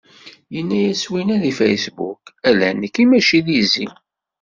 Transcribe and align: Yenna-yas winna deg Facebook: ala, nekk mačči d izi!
Yenna-yas 0.53 1.03
winna 1.11 1.35
deg 1.43 1.53
Facebook: 1.61 2.21
ala, 2.49 2.67
nekk 2.71 2.97
mačči 3.09 3.39
d 3.45 3.47
izi! 3.59 3.87